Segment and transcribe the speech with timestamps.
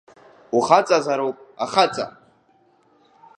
[0.57, 2.05] Ухаҵазароуп ахаҵа.